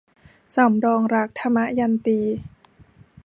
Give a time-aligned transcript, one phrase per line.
[0.55, 2.19] สำรองรัก- ทมยันตี